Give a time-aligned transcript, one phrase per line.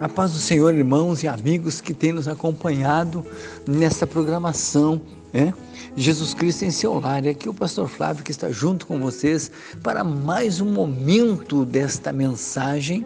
[0.00, 3.22] A paz do Senhor, irmãos e amigos que têm nos acompanhado
[3.68, 4.98] nessa programação,
[5.30, 5.52] né?
[5.94, 7.22] Jesus Cristo em seu lar.
[7.26, 9.50] E aqui o pastor Flávio que está junto com vocês
[9.82, 13.04] para mais um momento desta mensagem,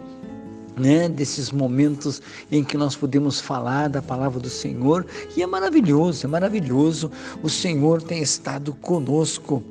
[0.77, 1.09] né?
[1.09, 5.05] Desses momentos em que nós podemos falar da palavra do Senhor.
[5.35, 7.11] E é maravilhoso, é maravilhoso.
[7.43, 9.61] O Senhor tem estado conosco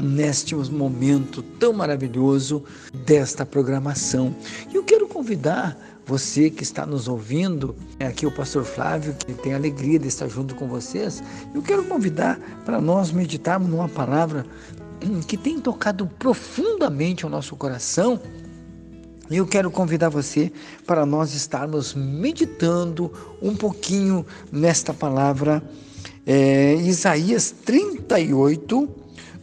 [0.00, 2.64] neste momento tão maravilhoso
[3.06, 4.34] desta programação.
[4.72, 5.76] E eu quero convidar
[6.06, 10.08] você que está nos ouvindo, é aqui o pastor Flávio, que tem a alegria de
[10.08, 11.22] estar junto com vocês,
[11.54, 14.44] eu quero convidar para nós meditarmos numa palavra
[15.26, 18.20] que tem tocado profundamente o nosso coração.
[19.30, 20.52] E eu quero convidar você
[20.84, 25.62] para nós estarmos meditando um pouquinho nesta palavra,
[26.26, 28.88] é, Isaías 38,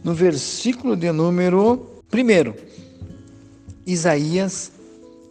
[0.04, 2.54] no versículo de número 1.
[3.86, 4.70] Isaías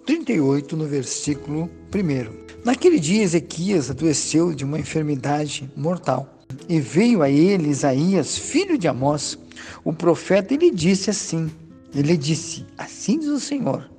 [0.07, 2.63] 38, no versículo 1.
[2.63, 6.33] Naquele dia, Ezequias adoeceu de uma enfermidade mortal.
[6.69, 9.38] E veio a ele Isaías, filho de Amós,
[9.83, 11.52] o profeta, e lhe disse assim:
[11.94, 13.91] Ele disse: Assim diz o Senhor: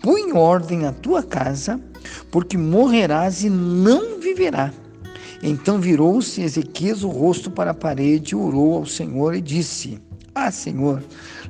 [0.00, 1.80] Põe em ordem a tua casa,
[2.30, 4.72] porque morrerás e não viverá.
[5.42, 10.00] Então virou-se Ezequias o rosto para a parede, orou ao Senhor e disse:
[10.34, 11.02] ah, Senhor,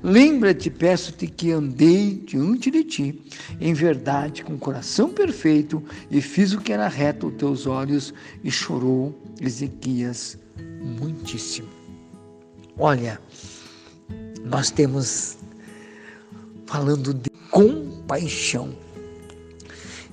[0.03, 3.23] lembra-te, peço-te que andei diante de ti
[3.61, 8.51] em verdade, com coração perfeito, e fiz o que era reto aos teus olhos, e
[8.51, 10.39] chorou Ezequias
[11.01, 11.69] muitíssimo.
[12.79, 13.21] Olha,
[14.45, 15.39] nós temos
[16.67, 18.75] falando de compaixão.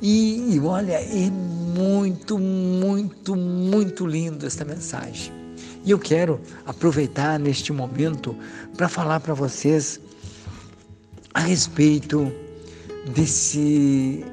[0.01, 5.38] E, e olha, é muito, muito, muito lindo esta mensagem.
[5.83, 8.35] E eu quero aproveitar neste momento
[8.75, 9.99] para falar para vocês
[11.33, 12.31] a respeito
[13.13, 14.25] desse,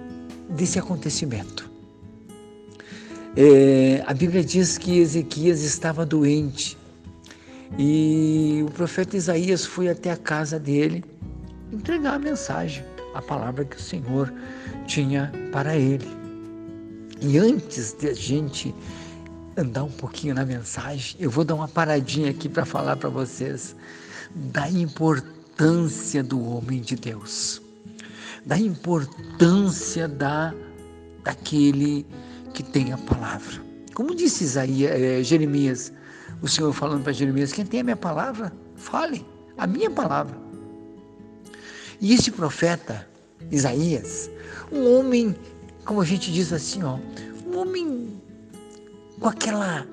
[0.50, 1.70] desse acontecimento.
[3.36, 6.76] É, a Bíblia diz que Ezequias estava doente
[7.78, 11.04] e o profeta Isaías foi até a casa dele
[11.72, 12.84] entregar a mensagem,
[13.14, 14.32] a palavra que o Senhor
[14.86, 16.08] tinha para ele.
[17.20, 18.74] E antes de a gente
[19.56, 23.74] andar um pouquinho na mensagem, eu vou dar uma paradinha aqui para falar para vocês
[24.34, 27.62] da importância do homem de Deus,
[28.44, 30.54] da importância da
[31.24, 32.06] daquele
[32.54, 33.60] que tem a palavra.
[33.94, 35.92] Como disse Isaías, é, Jeremias,
[36.42, 40.36] o Senhor falando para Jeremias: quem tem a minha palavra, fale a minha palavra.
[42.00, 43.08] E esse profeta,
[43.50, 44.30] Isaías,
[44.70, 45.34] um homem,
[45.84, 46.98] como a gente diz assim, ó,
[47.46, 48.20] um homem
[49.20, 49.86] com aquela,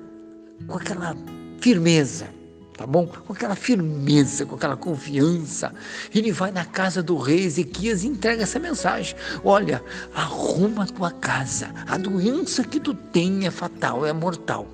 [0.66, 1.16] com aquela
[1.60, 2.28] firmeza,
[2.76, 3.06] tá bom?
[3.06, 5.74] Com aquela firmeza, com aquela confiança.
[6.14, 9.16] Ele vai na casa do rei Ezequias e entrega essa mensagem.
[9.42, 9.82] Olha,
[10.14, 11.72] arruma a tua casa.
[11.86, 14.68] A doença que tu tem é fatal, é mortal.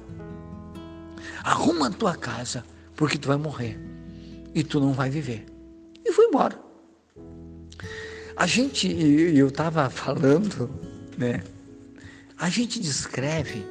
[1.42, 2.64] Arruma a tua casa,
[2.96, 3.78] porque tu vai morrer
[4.54, 5.46] e tu não vai viver.
[6.04, 6.58] E foi embora.
[8.36, 10.70] A gente, eu estava falando,
[11.16, 11.42] né?
[12.38, 13.66] A gente descreve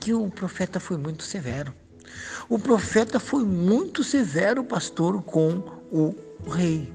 [0.00, 1.72] que o profeta foi muito severo.
[2.48, 5.62] O profeta foi muito severo, pastor, com
[5.92, 6.14] o
[6.48, 6.92] rei.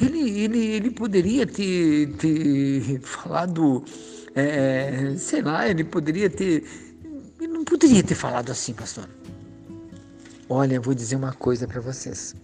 [0.00, 3.82] Ele, ele, ele poderia ter, ter falado,
[4.34, 6.64] é, sei lá, ele poderia ter.
[7.40, 9.08] Ele não poderia ter falado assim, pastor.
[10.48, 12.34] Olha, vou dizer uma coisa para vocês.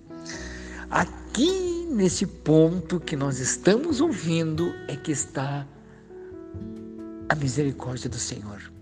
[0.91, 5.67] Aqui nesse ponto que nós estamos ouvindo é que está
[7.29, 8.76] a misericórdia do Senhor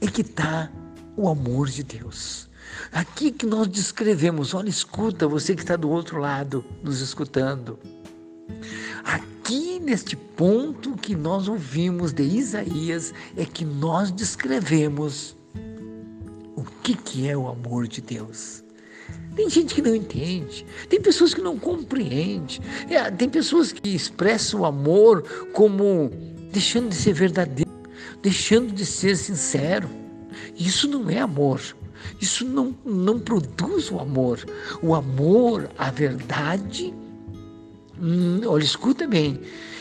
[0.00, 0.70] é que está
[1.16, 2.48] o amor de Deus.
[2.92, 7.78] Aqui que nós descrevemos, olha, escuta, você que está do outro lado, nos escutando.
[9.04, 15.36] Aqui neste ponto que nós ouvimos de Isaías, é que nós descrevemos
[16.54, 18.62] o que, que é o amor de Deus.
[19.34, 22.58] Tem gente que não entende, tem pessoas que não compreendem,
[22.90, 25.22] é, tem pessoas que expressam o amor
[25.52, 26.10] como
[26.52, 27.67] deixando de ser verdadeiro
[28.22, 29.88] deixando de ser sincero.
[30.56, 31.60] Isso não é amor.
[32.20, 34.44] Isso não, não produz o amor.
[34.82, 36.94] O amor, a verdade.
[38.00, 39.40] Hum, olha, escuta bem.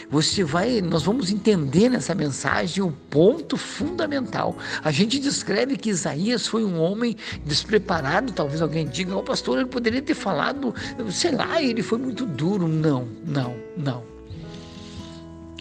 [0.09, 4.57] Você vai, nós vamos entender nessa mensagem o ponto fundamental.
[4.81, 9.59] A gente descreve que Isaías foi um homem despreparado, talvez alguém diga, o oh, pastor,
[9.59, 10.73] ele poderia ter falado,
[11.11, 12.69] sei lá, ele foi muito duro.
[12.69, 14.16] Não, não, não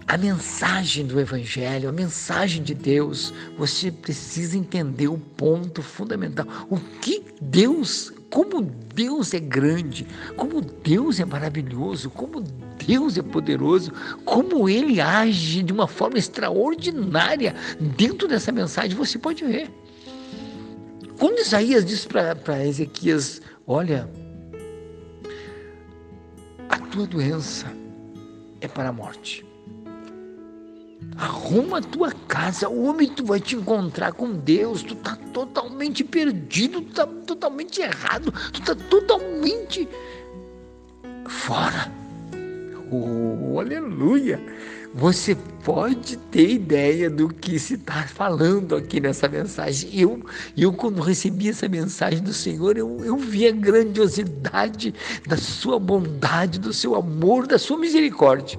[0.06, 6.47] a mensagem do Evangelho, a mensagem de Deus, você precisa entender o ponto fundamental.
[6.70, 10.06] O que Deus, como Deus é grande,
[10.37, 12.41] como Deus é maravilhoso, como
[12.87, 13.93] Deus é poderoso,
[14.25, 19.69] como ele age de uma forma extraordinária dentro dessa mensagem, você pode ver.
[21.19, 24.09] Quando Isaías diz para Ezequias: Olha,
[26.69, 27.67] a tua doença
[28.61, 29.44] é para a morte.
[31.17, 34.82] Arruma a tua casa, homem, tu vai te encontrar com Deus.
[34.82, 39.88] Tu está totalmente perdido, tu está totalmente errado, tu está totalmente
[41.29, 41.91] fora.
[42.91, 44.41] Oh, aleluia!
[44.94, 49.91] Você pode ter ideia do que se está falando aqui nessa mensagem.
[49.93, 50.25] Eu,
[50.56, 54.94] eu quando recebi essa mensagem do Senhor, eu, eu vi a grandiosidade
[55.26, 58.59] da sua bondade, do seu amor, da sua misericórdia.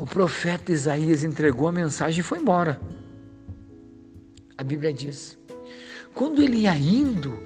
[0.00, 2.80] O profeta Isaías entregou a mensagem e foi embora.
[4.56, 5.38] A Bíblia diz.
[6.14, 7.38] Quando ele ia indo,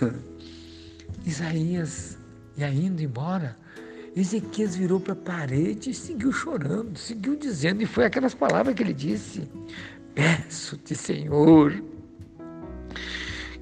[1.26, 2.16] Isaías
[2.56, 3.56] ia indo embora,
[4.14, 8.84] Ezequias virou para a parede e seguiu chorando, seguiu dizendo, e foi aquelas palavras que
[8.84, 9.42] ele disse:
[10.14, 11.82] Peço-te, Senhor,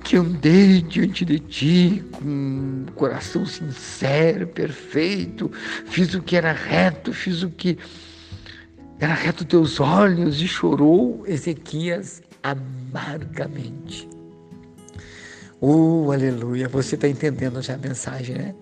[0.04, 5.50] que andei diante de ti com um coração sincero, perfeito,
[5.86, 7.78] fiz o que era reto, fiz o que
[8.98, 14.08] era reto teus olhos, e chorou Ezequias amargamente.
[15.60, 16.68] Oh, aleluia!
[16.68, 18.54] Você está entendendo já a mensagem, né?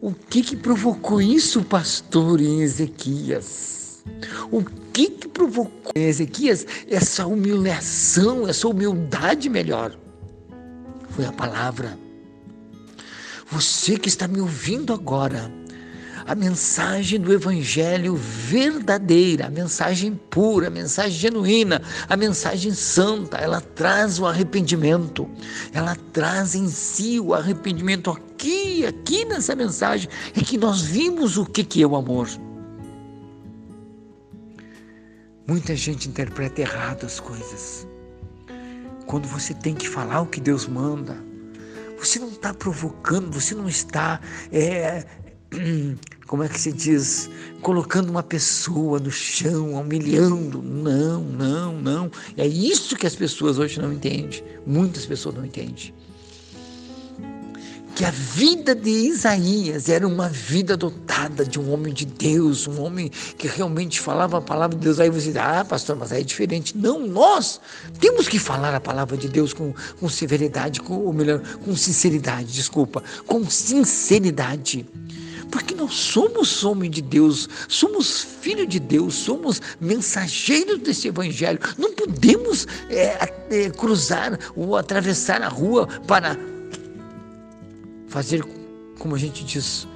[0.00, 4.02] O que que provocou isso, pastor, em Ezequias?
[4.50, 9.96] O que que provocou em Ezequias essa humilhação, essa humildade melhor?
[11.10, 11.98] Foi a palavra.
[13.50, 15.52] Você que está me ouvindo agora,
[16.30, 23.60] a mensagem do Evangelho verdadeira, a mensagem pura, a mensagem genuína, a mensagem santa, ela
[23.60, 25.28] traz o arrependimento,
[25.72, 28.12] ela traz em si o arrependimento.
[28.12, 32.28] Aqui, aqui nessa mensagem é que nós vimos o que, que é o amor.
[35.48, 37.88] Muita gente interpreta errado as coisas.
[39.04, 41.16] Quando você tem que falar o que Deus manda,
[41.98, 44.20] você não está provocando, você não está
[44.52, 45.04] é,
[46.30, 47.28] como é que se diz,
[47.60, 50.62] colocando uma pessoa no chão, humilhando.
[50.62, 52.10] Não, não, não.
[52.36, 54.40] É isso que as pessoas hoje não entendem.
[54.64, 55.92] Muitas pessoas não entendem.
[57.96, 62.80] Que a vida de Isaías era uma vida dotada de um homem de Deus, um
[62.80, 65.00] homem que realmente falava a palavra de Deus.
[65.00, 66.78] Aí você diz, ah, pastor, mas aí é diferente.
[66.78, 67.60] Não, nós
[67.98, 72.52] temos que falar a palavra de Deus com, com severidade, com, ou melhor, com sinceridade,
[72.52, 74.86] desculpa, com sinceridade
[75.50, 81.58] porque nós somos homem de Deus, somos filho de Deus, somos mensageiros desse evangelho.
[81.76, 86.36] Não podemos é, é, cruzar ou atravessar a rua para
[88.08, 88.44] fazer,
[88.98, 89.86] como a gente diz,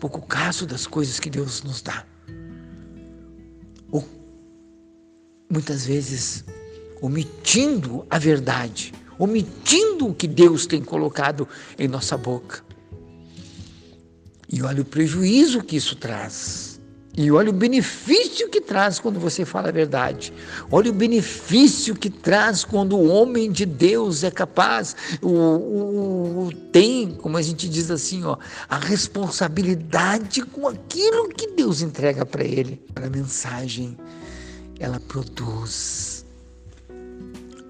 [0.00, 2.04] pouco caso das coisas que Deus nos dá.
[3.90, 4.04] Ou
[5.50, 6.44] muitas vezes
[7.00, 11.48] omitindo a verdade, omitindo o que Deus tem colocado
[11.78, 12.65] em nossa boca.
[14.48, 16.76] E olha o prejuízo que isso traz.
[17.16, 20.34] E olha o benefício que traz quando você fala a verdade.
[20.70, 26.52] Olha o benefício que traz quando o homem de Deus é capaz, o, o, o,
[26.70, 28.36] tem, como a gente diz assim, ó,
[28.68, 32.84] a responsabilidade com aquilo que Deus entrega para ele.
[32.94, 33.96] A mensagem,
[34.78, 36.26] ela produz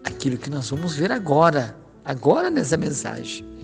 [0.02, 3.55] aquilo que nós vamos ver agora, agora nessa mensagem.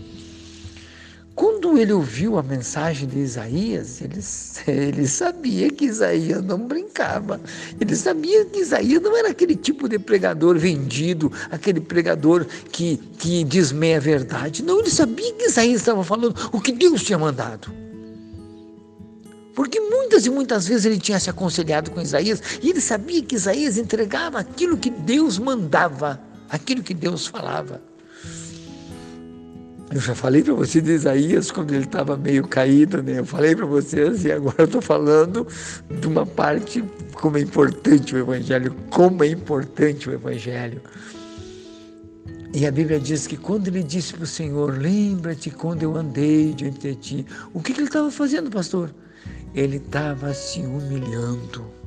[1.42, 4.20] Quando ele ouviu a mensagem de Isaías, ele,
[4.68, 7.40] ele sabia que Isaías não brincava.
[7.80, 13.42] Ele sabia que Isaías não era aquele tipo de pregador vendido, aquele pregador que, que
[13.42, 14.62] diz meia verdade.
[14.62, 17.72] Não, ele sabia que Isaías estava falando o que Deus tinha mandado.
[19.52, 23.34] Porque muitas e muitas vezes ele tinha se aconselhado com Isaías e ele sabia que
[23.34, 27.82] Isaías entregava aquilo que Deus mandava, aquilo que Deus falava.
[29.92, 33.18] Eu já falei para você de Isaías quando ele estava meio caído, né?
[33.18, 35.46] Eu falei para vocês e agora eu estou falando
[36.00, 36.82] de uma parte
[37.12, 40.80] como é importante o Evangelho, como é importante o Evangelho.
[42.54, 46.54] E a Bíblia diz que quando ele disse para o Senhor, lembra-te quando eu andei
[46.54, 48.94] diante de ti, o que, que ele estava fazendo, pastor?
[49.54, 51.81] Ele estava se humilhando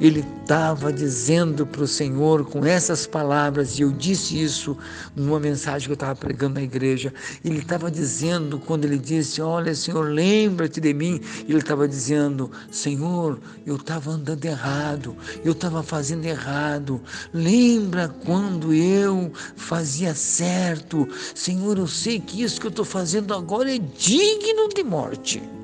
[0.00, 4.76] ele estava dizendo para o Senhor com essas palavras, e eu disse isso
[5.14, 7.12] numa mensagem que eu estava pregando na igreja.
[7.44, 11.20] Ele estava dizendo, quando ele disse: Olha, Senhor, lembra-te de mim.
[11.48, 17.00] Ele estava dizendo: Senhor, eu estava andando errado, eu estava fazendo errado.
[17.32, 21.08] Lembra quando eu fazia certo?
[21.34, 25.55] Senhor, eu sei que isso que eu estou fazendo agora é digno de morte.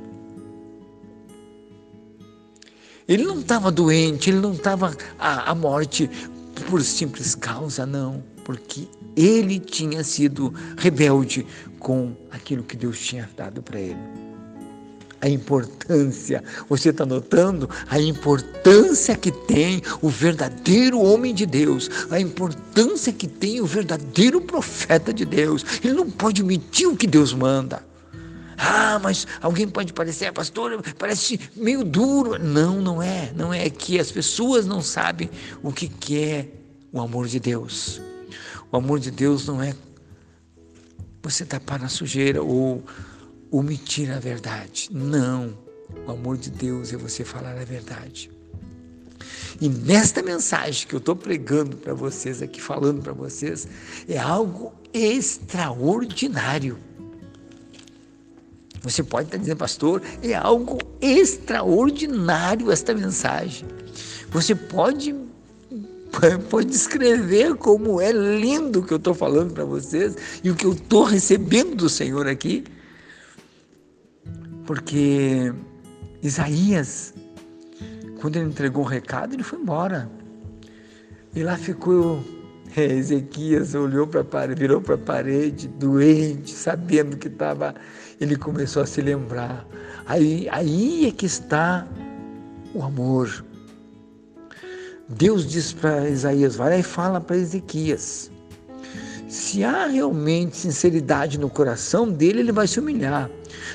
[3.13, 6.09] Ele não estava doente, ele não estava à morte
[6.67, 11.47] por simples causa, não, porque ele tinha sido rebelde
[11.79, 13.99] com aquilo que Deus tinha dado para ele.
[15.21, 22.19] A importância, você está notando a importância que tem o verdadeiro homem de Deus, a
[22.19, 25.67] importância que tem o verdadeiro profeta de Deus.
[25.85, 27.92] Ele não pode mentir o que Deus manda.
[28.65, 32.39] Ah, mas alguém pode parecer, ah, pastor, parece meio duro.
[32.39, 33.33] Não, não é.
[33.35, 35.29] Não é que as pessoas não sabem
[35.65, 36.49] o que, que é
[36.93, 38.01] o amor de Deus.
[38.71, 39.75] O amor de Deus não é
[41.21, 42.85] você tapar na sujeira ou
[43.51, 44.89] omitir a verdade.
[44.93, 45.59] Não.
[46.07, 48.31] O amor de Deus é você falar a verdade.
[49.61, 53.67] E nesta mensagem que eu estou pregando para vocês aqui, falando para vocês,
[54.09, 56.79] é algo extraordinário.
[58.83, 63.67] Você pode estar dizendo, pastor, é algo extraordinário esta mensagem.
[64.31, 65.15] Você pode
[66.51, 70.67] pode descrever como é lindo o que eu estou falando para vocês e o que
[70.67, 72.65] eu estou recebendo do Senhor aqui.
[74.67, 75.53] Porque
[76.23, 77.15] Isaías,
[78.21, 80.11] quando ele entregou o recado, ele foi embora.
[81.35, 82.23] E lá ficou
[82.77, 87.75] é, Ezequias, olhou para a parede, virou para a parede, doente, sabendo que estava.
[88.23, 89.67] Ele começou a se lembrar.
[90.07, 91.87] Aí, aí é que está
[92.75, 93.45] o amor
[95.09, 98.32] Deus diz para Isaías: vai lá e fala para Ezequias.
[99.33, 103.31] Se há realmente sinceridade no coração dele, ele vai se humilhar.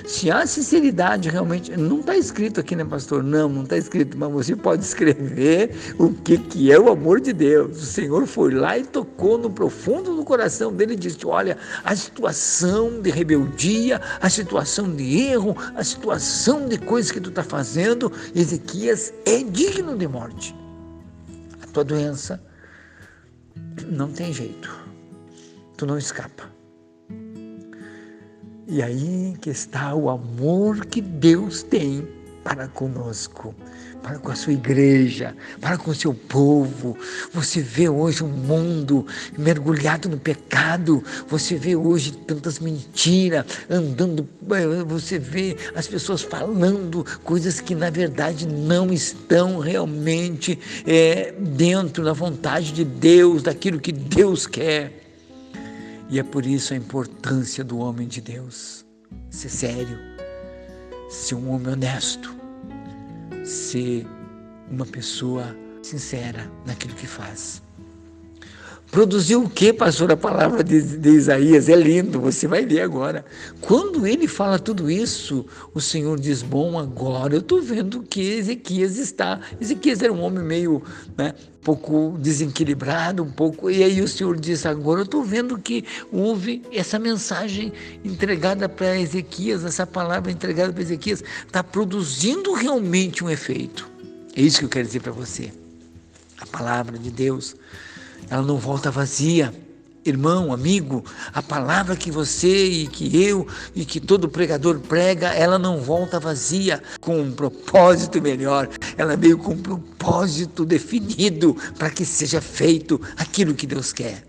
[0.06, 3.24] Se há sinceridade realmente, não está escrito aqui, né, pastor?
[3.24, 7.34] Não, não está escrito, mas você pode escrever o que, que é o amor de
[7.34, 7.82] Deus.
[7.82, 11.96] O Senhor foi lá e tocou no profundo do coração dele e disse: Olha, a
[11.96, 18.12] situação de rebeldia, a situação de erro, a situação de coisas que tu está fazendo,
[18.36, 20.56] Ezequias é digno de morte
[21.78, 22.42] tua doença,
[23.88, 24.87] não tem jeito.
[25.78, 26.52] Tu não escapa.
[28.68, 32.08] E aí que está o amor que Deus tem
[32.44, 33.56] para conosco
[34.08, 36.98] para com a sua igreja, para com o seu povo.
[37.34, 39.06] Você vê hoje um mundo
[39.38, 47.06] mergulhado no pecado, você vê hoje tantas mentiras andando, eh, você vê as pessoas falando
[47.24, 53.92] coisas que na verdade não estão realmente é, dentro da vontade de Deus, daquilo que
[53.92, 55.07] Deus quer.
[56.10, 58.86] E é por isso a importância do homem de Deus.
[59.30, 60.00] Ser sério,
[61.10, 62.36] ser um homem honesto.
[63.44, 64.06] Ser
[64.70, 67.62] uma pessoa sincera naquilo que faz.
[68.92, 70.12] Produziu o que, pastor?
[70.12, 73.26] A palavra de, de, Isaías é lindo, você vai ver agora.
[73.60, 78.98] Quando ele fala tudo isso, o Senhor diz: Bom, agora eu estou vendo que Ezequias
[78.98, 79.42] está.
[79.60, 80.82] Ezequias era um homem meio,
[81.18, 83.70] né, um pouco desequilibrado, um pouco.
[83.70, 87.74] E aí o Senhor diz: Agora eu estou vendo que houve essa mensagem
[88.06, 93.88] entregada para Ezequias, essa palavra entregada para Ezequias, está produzindo realmente um efeito.
[94.34, 95.52] É isso que eu quero dizer para você.
[96.40, 97.56] A palavra de Deus
[98.30, 99.54] ela não volta vazia.
[100.06, 101.04] Irmão, amigo,
[101.34, 106.18] a palavra que você e que eu e que todo pregador prega, ela não volta
[106.18, 113.02] vazia com um propósito melhor, ela veio com um propósito definido para que seja feito
[113.18, 114.24] aquilo que Deus quer.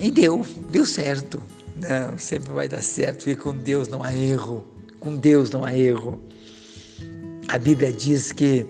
[0.00, 1.42] E deu, deu certo.
[1.76, 4.66] Não, sempre vai dar certo, porque com Deus não há erro.
[4.98, 6.22] Com Deus não há erro.
[7.46, 8.66] A Bíblia diz que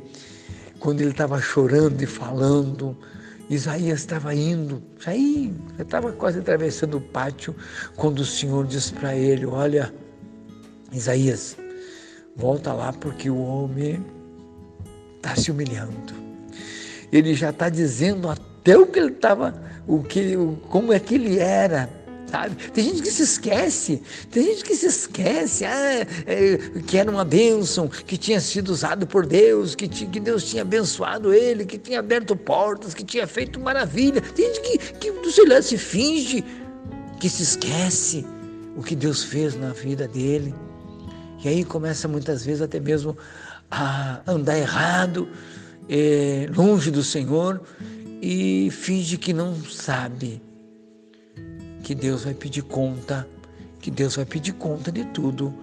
[0.78, 2.96] quando ele estava chorando e falando,
[3.50, 5.12] Isaías estava indo, já
[5.82, 7.54] estava quase atravessando o pátio,
[7.96, 9.92] quando o Senhor diz para ele: Olha,
[10.92, 11.56] Isaías,
[12.36, 14.04] volta lá porque o homem
[15.16, 16.14] está se humilhando.
[17.10, 19.54] Ele já está dizendo até o que ele estava,
[19.86, 20.36] o que,
[20.68, 21.97] como é que ele era
[22.30, 22.56] sabe?
[22.72, 27.24] Tem gente que se esquece, tem gente que se esquece ah, é, que era uma
[27.24, 32.00] bênção, que tinha sido usado por Deus, que, que Deus tinha abençoado ele, que tinha
[32.00, 34.20] aberto portas, que tinha feito maravilha.
[34.20, 36.44] Tem gente que, que sei lá, se finge,
[37.18, 38.24] que se esquece
[38.76, 40.54] o que Deus fez na vida dele.
[41.42, 43.16] E aí começa muitas vezes até mesmo
[43.70, 45.28] a andar errado,
[45.88, 47.60] é, longe do Senhor,
[48.20, 50.42] e finge que não sabe
[51.88, 53.26] que Deus vai pedir conta,
[53.80, 55.54] que Deus vai pedir conta de tudo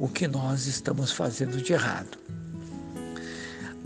[0.00, 2.18] o que nós estamos fazendo de errado.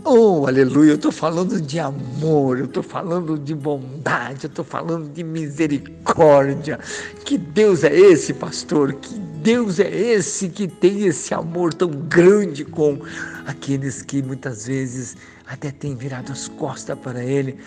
[0.03, 5.13] Oh, aleluia, eu estou falando de amor, eu estou falando de bondade, eu estou falando
[5.13, 6.79] de misericórdia.
[7.23, 8.93] Que Deus é esse, pastor?
[8.93, 12.99] Que Deus é esse que tem esse amor tão grande com
[13.45, 15.15] aqueles que muitas vezes
[15.45, 17.59] até têm virado as costas para Ele.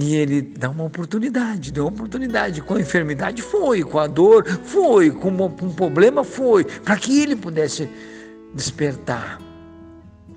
[0.00, 2.62] E ele dá uma oportunidade, deu uma oportunidade.
[2.62, 7.34] Com a enfermidade foi, com a dor foi, com um problema foi, para que ele
[7.34, 7.90] pudesse
[8.54, 9.40] despertar.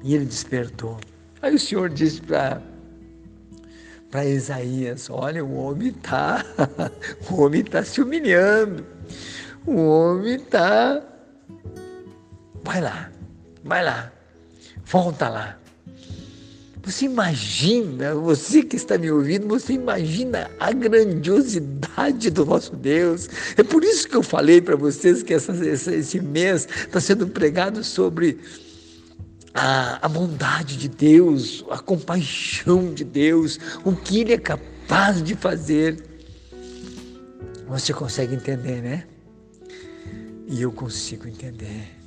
[0.01, 0.99] E ele despertou.
[1.39, 2.59] Aí o Senhor disse para
[4.09, 6.43] para Isaías: Olha, o homem está,
[7.29, 8.83] o homem está se humilhando,
[9.65, 11.03] o homem está.
[12.63, 13.11] Vai lá,
[13.63, 14.11] vai lá,
[14.85, 15.60] volta lá.
[16.83, 23.29] Você imagina, você que está me ouvindo, você imagina a grandiosidade do nosso Deus.
[23.55, 27.83] É por isso que eu falei para vocês que essa, esse mês está sendo pregado
[27.83, 28.39] sobre
[29.53, 35.35] a, a bondade de Deus, a compaixão de Deus, o que Ele é capaz de
[35.35, 36.03] fazer.
[37.67, 39.03] Você consegue entender, né?
[40.47, 42.00] E eu consigo entender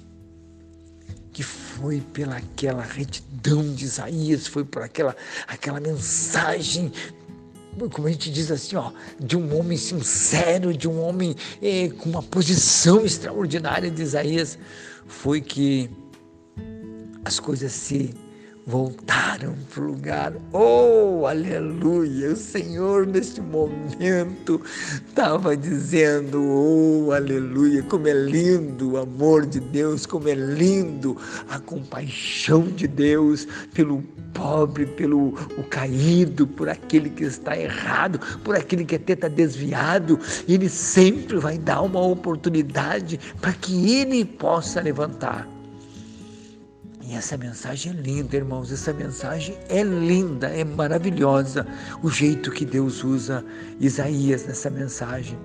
[1.35, 5.17] que foi pela aquela retidão de Isaías, foi por aquela,
[5.49, 6.93] aquela mensagem,
[7.91, 12.09] como a gente diz assim, ó, de um homem sincero, de um homem eh, com
[12.09, 14.57] uma posição extraordinária de Isaías,
[15.09, 15.91] foi que
[17.25, 18.15] as coisas se
[18.67, 20.33] voltaram para o lugar.
[20.53, 22.33] Oh, aleluia!
[22.33, 24.61] O Senhor, neste momento,
[25.07, 27.83] estava dizendo: Oh, aleluia!
[27.83, 31.17] Como é lindo o amor de Deus, como é lindo
[31.49, 34.03] a compaixão de Deus pelo
[34.33, 40.19] pobre, pelo o caído, por aquele que está errado, por aquele que até está desviado.
[40.49, 45.49] Ele sempre vai dar uma oportunidade para que ele possa levantar.
[47.17, 48.73] Essa mensagem é linda, irmãos.
[48.73, 51.65] Essa mensagem é linda, é maravilhosa.
[52.03, 53.45] O jeito que Deus usa
[53.79, 55.39] Isaías nessa mensagem.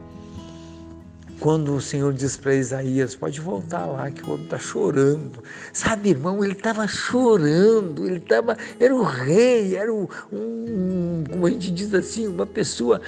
[1.39, 5.43] Quando o Senhor diz para Isaías: Pode voltar lá, que o homem está chorando.
[5.71, 8.05] Sabe, irmão, ele estava chorando.
[8.07, 8.57] Ele estava.
[8.79, 12.99] Era o rei, era o, um, como a gente diz assim, uma pessoa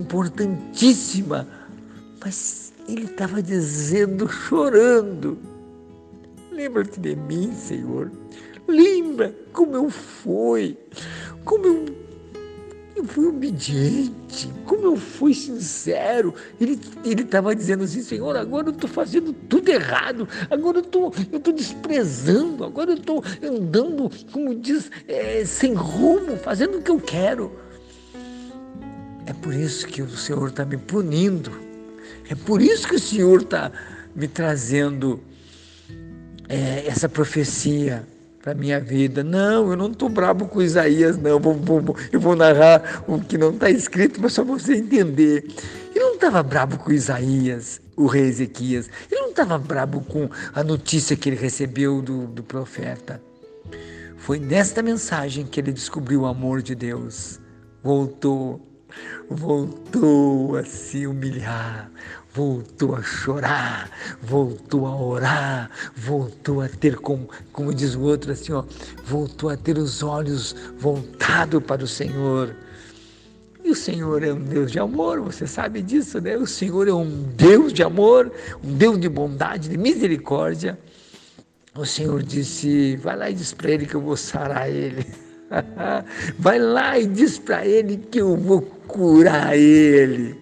[0.00, 1.48] importantíssima.
[2.22, 5.59] Mas ele estava dizendo, chorando
[6.60, 8.12] Lembra-te de mim, Senhor.
[8.68, 10.76] Lembra como eu fui,
[11.42, 11.86] como eu,
[12.96, 16.34] eu fui obediente, como eu fui sincero.
[16.60, 21.54] Ele estava dizendo assim, Senhor, agora eu estou fazendo tudo errado, agora eu tô, estou
[21.54, 27.58] desprezando, agora eu estou andando, como diz, é, sem rumo, fazendo o que eu quero.
[29.24, 31.52] É por isso que o Senhor está me punindo.
[32.28, 33.72] É por isso que o Senhor está
[34.14, 35.22] me trazendo
[36.50, 38.04] é, essa profecia
[38.42, 39.22] para minha vida.
[39.22, 41.38] Não, eu não estou bravo com Isaías, não.
[41.38, 45.44] Vou, vou, eu vou narrar o que não está escrito, mas só você entender.
[45.94, 48.90] Ele não estava bravo com Isaías, o rei Ezequias.
[49.10, 53.22] Ele não estava bravo com a notícia que ele recebeu do, do profeta.
[54.16, 57.40] Foi nesta mensagem que ele descobriu o amor de Deus.
[57.82, 58.60] Voltou,
[59.28, 61.90] voltou a se humilhar,
[62.32, 63.90] voltou a chorar,
[64.22, 68.64] voltou a orar, voltou a ter, como, como diz o outro assim, ó,
[69.04, 72.54] voltou a ter os olhos voltados para o Senhor.
[73.62, 76.36] E o Senhor é um Deus de amor, você sabe disso, né?
[76.36, 78.32] O Senhor é um Deus de amor,
[78.64, 80.78] um Deus de bondade, de misericórdia.
[81.74, 85.06] O Senhor disse: vai lá e diz para ele que eu vou sarar ele.
[86.38, 90.36] vai lá e diz para ele que eu vou curar ele.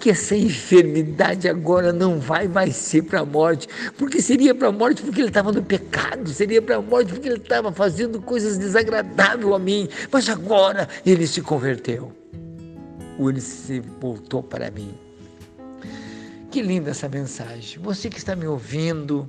[0.00, 4.72] Que essa enfermidade agora não vai mais ser para a morte, porque seria para a
[4.72, 8.58] morte porque ele estava no pecado, seria para a morte porque ele estava fazendo coisas
[8.58, 12.12] desagradáveis a mim, mas agora ele se converteu,
[13.18, 14.94] ou ele se voltou para mim.
[16.50, 17.80] Que linda essa mensagem.
[17.82, 19.28] Você que está me ouvindo,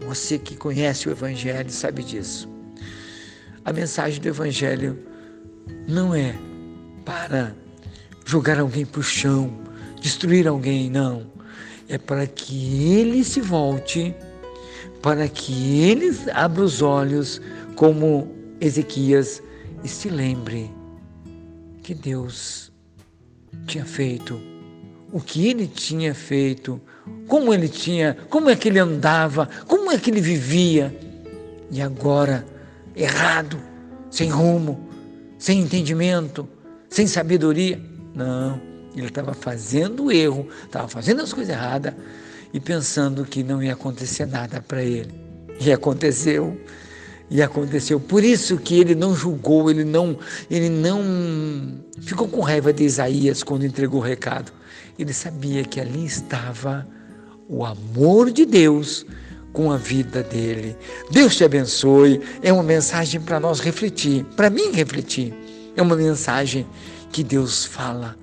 [0.00, 2.55] você que conhece o Evangelho sabe disso.
[3.66, 4.96] A mensagem do Evangelho
[5.88, 6.36] não é
[7.04, 7.52] para
[8.24, 9.52] jogar alguém para o chão,
[10.00, 11.26] destruir alguém, não.
[11.88, 14.14] É para que ele se volte,
[15.02, 17.40] para que ele abra os olhos,
[17.74, 19.42] como Ezequias,
[19.82, 20.70] e se lembre
[21.82, 22.70] que Deus
[23.66, 24.40] tinha feito,
[25.10, 26.80] o que ele tinha feito,
[27.26, 30.96] como ele tinha, como é que ele andava, como é que ele vivia,
[31.68, 32.46] e agora,
[32.96, 33.60] errado,
[34.10, 34.88] sem rumo,
[35.38, 36.48] sem entendimento,
[36.88, 37.80] sem sabedoria.
[38.14, 38.60] Não,
[38.96, 41.92] ele estava fazendo o erro, estava fazendo as coisas erradas
[42.52, 45.12] e pensando que não ia acontecer nada para ele.
[45.60, 46.58] E aconteceu.
[47.28, 47.98] E aconteceu.
[47.98, 50.16] Por isso que ele não julgou, ele não,
[50.50, 51.02] ele não
[52.00, 54.52] ficou com raiva de Isaías quando entregou o recado.
[54.98, 56.86] Ele sabia que ali estava
[57.48, 59.04] o amor de Deus
[59.56, 60.76] com a vida dele.
[61.10, 62.20] Deus te abençoe.
[62.42, 65.32] É uma mensagem para nós refletir, para mim refletir.
[65.74, 66.66] É uma mensagem
[67.10, 68.14] que Deus fala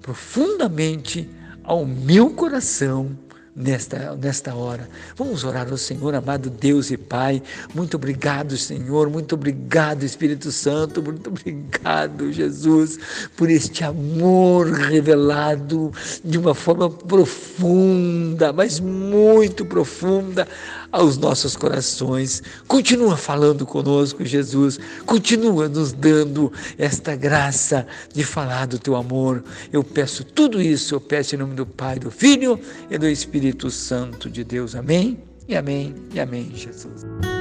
[0.00, 1.28] profundamente
[1.64, 3.18] ao meu coração
[3.56, 4.86] nesta, nesta hora.
[5.16, 7.42] Vamos orar ao Senhor, amado Deus e Pai.
[7.74, 9.08] Muito obrigado, Senhor.
[9.08, 11.02] Muito obrigado, Espírito Santo.
[11.02, 12.98] Muito obrigado, Jesus,
[13.36, 15.90] por este amor revelado
[16.22, 20.46] de uma forma profunda, mas muito profunda
[20.90, 22.42] aos nossos corações.
[22.66, 24.78] Continua falando conosco, Jesus.
[25.04, 29.44] Continua nos dando esta graça de falar do teu amor.
[29.72, 32.58] Eu peço tudo isso, eu peço em nome do Pai, do Filho
[32.90, 34.74] e do Espírito Santo de Deus.
[34.74, 35.18] Amém.
[35.48, 37.35] E amém, e amém, Jesus.